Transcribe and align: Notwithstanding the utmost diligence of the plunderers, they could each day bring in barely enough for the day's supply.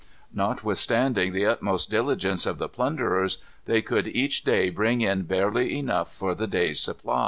Notwithstanding 0.33 1.31
the 1.31 1.45
utmost 1.45 1.91
diligence 1.91 2.47
of 2.47 2.57
the 2.57 2.67
plunderers, 2.67 3.37
they 3.67 3.83
could 3.83 4.07
each 4.07 4.43
day 4.43 4.71
bring 4.71 5.01
in 5.01 5.25
barely 5.25 5.77
enough 5.77 6.11
for 6.11 6.33
the 6.33 6.47
day's 6.47 6.79
supply. 6.79 7.19